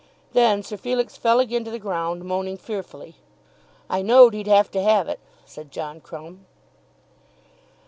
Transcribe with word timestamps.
Then 0.33 0.63
Sir 0.63 0.77
Felix 0.77 1.15
fell 1.15 1.39
again 1.39 1.63
to 1.63 1.69
the 1.69 1.77
ground, 1.77 2.23
moaning 2.25 2.57
fearfully. 2.57 3.17
"I 3.87 4.01
know'd 4.01 4.33
he'd 4.33 4.47
have 4.47 4.71
to 4.71 4.81
have 4.81 5.07
it," 5.07 5.19
said 5.45 5.71
John 5.71 6.01
Crumb. 6.01 6.47